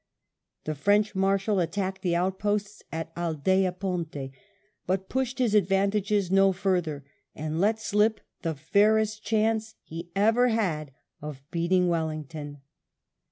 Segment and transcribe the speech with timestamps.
[0.63, 4.31] The French Marshal attacked the outposts at Aldea Ponte,
[4.87, 10.91] but pushed his advantages no further, and let slip the fairest chance he ever had
[11.21, 12.61] of beating Wellington.